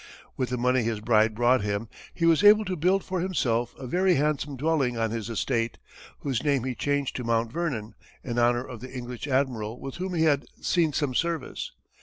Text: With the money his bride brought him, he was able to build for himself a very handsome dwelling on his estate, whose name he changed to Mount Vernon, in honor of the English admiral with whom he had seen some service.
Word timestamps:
With 0.35 0.49
the 0.49 0.57
money 0.57 0.81
his 0.81 0.99
bride 0.99 1.35
brought 1.35 1.61
him, 1.61 1.87
he 2.11 2.25
was 2.25 2.43
able 2.43 2.65
to 2.65 2.75
build 2.75 3.03
for 3.03 3.19
himself 3.21 3.75
a 3.77 3.85
very 3.85 4.15
handsome 4.15 4.57
dwelling 4.57 4.97
on 4.97 5.11
his 5.11 5.29
estate, 5.29 5.77
whose 6.21 6.43
name 6.43 6.63
he 6.63 6.73
changed 6.73 7.15
to 7.17 7.23
Mount 7.23 7.51
Vernon, 7.51 7.93
in 8.23 8.39
honor 8.39 8.67
of 8.67 8.79
the 8.79 8.91
English 8.91 9.27
admiral 9.27 9.79
with 9.79 9.97
whom 9.97 10.15
he 10.15 10.23
had 10.23 10.45
seen 10.59 10.91
some 10.91 11.13
service. 11.13 11.71